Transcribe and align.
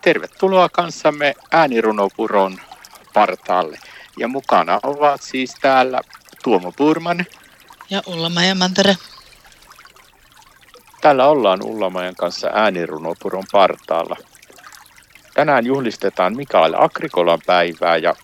Tervetuloa 0.00 0.68
kanssamme 0.68 1.34
äänirunopuron 1.50 2.58
partaalle. 3.14 3.78
Ja 4.18 4.28
mukana 4.28 4.80
ovat 4.82 5.22
siis 5.22 5.54
täällä 5.60 6.00
Tuomo 6.44 6.72
Purman. 6.72 7.26
Ja 7.90 8.02
Ullamajan 8.06 8.58
Mantere. 8.58 8.96
Täällä 11.00 11.26
ollaan 11.26 11.62
Ullamajan 11.62 12.14
kanssa 12.14 12.50
äänirunopuron 12.54 13.44
partaalla. 13.52 14.16
Tänään 15.34 15.66
juhlistetaan 15.66 16.36
Mikael 16.36 16.74
Agrikolan 16.78 17.40
päivää 17.46 17.96
ja 17.96 18.14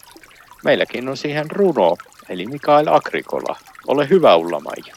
meilläkin 0.65 1.09
on 1.09 1.17
siihen 1.17 1.51
runo, 1.51 1.97
eli 2.29 2.47
Mikael 2.47 2.89
Agrikola. 2.89 3.57
Ole 3.87 4.09
hyvä 4.09 4.37
Ullamaja. 4.37 4.95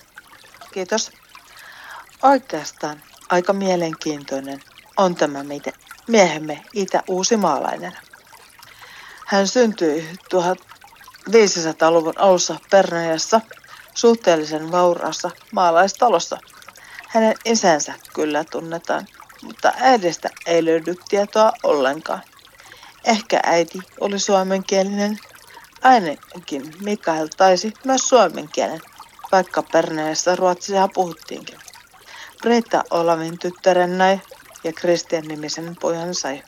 Kiitos. 0.73 1.11
Oikeastaan 2.23 2.97
aika 3.29 3.53
mielenkiintoinen 3.53 4.59
on 4.99 5.15
tämä 5.15 5.39
miehemme 6.07 6.63
itä-uusimaalainen. 6.73 7.97
Hän 9.25 9.47
syntyi 9.47 10.09
1500-luvun 10.35 12.13
alussa 12.17 12.59
Pernajassa 12.69 13.41
suhteellisen 13.93 14.71
vauraassa 14.71 15.31
maalaistalossa. 15.51 16.37
Hänen 17.07 17.35
isänsä 17.45 17.93
kyllä 18.13 18.43
tunnetaan, 18.43 19.07
mutta 19.43 19.73
äidistä 19.77 20.29
ei 20.45 20.65
löydy 20.65 20.95
tietoa 21.09 21.53
ollenkaan. 21.63 22.21
Ehkä 23.03 23.39
äiti 23.43 23.79
oli 23.99 24.19
suomenkielinen, 24.19 25.17
ainakin 25.83 26.73
Mikael 26.81 27.27
taisi 27.37 27.73
myös 27.83 28.09
suomen 28.09 28.49
kielen, 28.49 28.81
vaikka 29.31 29.63
Pernajassa 29.63 30.35
ruotsia 30.35 30.87
puhuttiinkin. 30.87 31.59
Reetta 32.43 32.83
Olavin 32.91 33.39
tyttären 33.39 33.97
näin 33.97 34.21
ja 34.63 34.73
Kristian 34.73 35.23
nimisen 35.23 35.75
pojan 35.81 36.15
sai. 36.15 36.43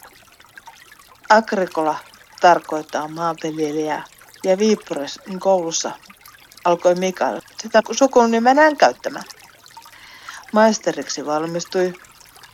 Agrikola 1.30 1.96
tarkoittaa 2.42 3.08
maanviljelijää 3.08 4.04
ja 4.44 4.58
Viipures 4.58 5.20
koulussa 5.40 5.92
alkoi 6.66 6.96
Mikael 6.96 7.42
sitä 7.62 7.82
sukunimenään 7.92 8.78
käyttämään. 8.78 9.26
Maisteriksi 10.54 11.26
valmistui 11.26 11.94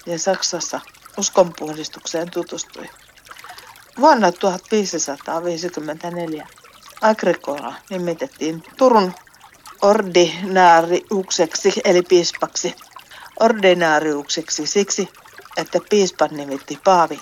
ja 0.06 0.20
Saksassa 0.20 0.80
uskonpuhdistukseen 1.18 2.31
tutustui. 2.31 2.90
Vuonna 4.00 4.31
1554 4.31 6.48
Agricola 7.02 7.74
nimitettiin 7.90 8.64
Turun 8.78 9.14
ordinaariukseksi 9.81 11.74
eli 11.86 12.02
piispaksi. 12.02 12.76
Ordinaariukseksi 13.40 14.68
siksi, 14.68 15.09
että 15.58 15.80
piispan 15.89 16.30
nimitti 16.31 16.80
Paavi 16.83 17.22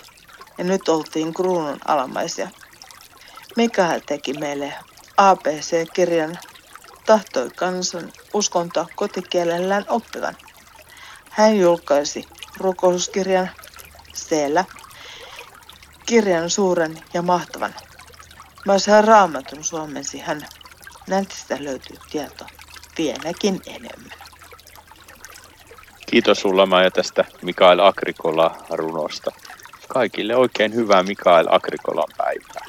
ja 0.58 0.64
nyt 0.64 0.90
oltiin 0.90 1.34
kruunun 1.34 1.80
alamaisia. 1.86 2.50
Mikael 3.56 4.00
teki 4.06 4.34
meille 4.34 4.74
ABC-kirjan, 5.18 6.40
tahtoi 7.06 7.50
kansan 7.50 8.12
uskontoa 8.34 8.88
kotikielellään 8.96 9.86
oppivan. 9.88 10.38
Hän 11.30 11.60
julkaisi 11.60 12.26
rukouskirjan 12.58 13.50
siellä, 14.14 14.66
kirjan 16.06 16.50
suuren 16.50 17.02
ja 17.14 17.22
mahtavan. 17.22 17.76
Myös 18.66 18.88
hän 18.88 19.04
raamatun 19.04 19.64
suomensi 19.64 20.20
hän. 20.20 20.48
Näntistä 21.08 21.58
löytyy 21.60 21.98
tieto 22.10 22.46
vieläkin 22.98 23.62
enemmän. 23.66 24.05
Kiitos 26.16 26.42
sulla 26.42 26.66
Maija 26.66 26.92
tästä 26.92 27.26
Mikael 27.42 27.80
Agrikola 27.80 28.58
runosta. 28.70 29.32
Kaikille 29.88 30.36
oikein 30.36 30.76
hyvää 30.76 31.04
Mikael 31.04 31.48
Agrikolan 31.50 32.08
päivää. 32.18 32.66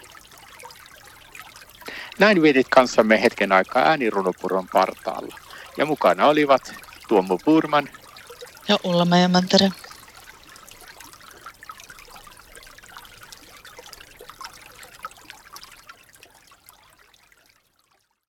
Näin 2.19 2.43
vietit 2.43 2.67
kanssamme 2.69 3.23
hetken 3.23 3.53
aikaa 3.53 3.83
äänirunopuron 3.83 4.69
partaalla. 4.73 5.37
Ja 5.77 5.87
mukana 5.87 6.27
olivat 6.27 6.75
Tuomo 7.09 7.39
Purman 7.45 7.89
ja 8.69 8.79
Ulla 8.85 9.05
Mantere. 9.05 9.71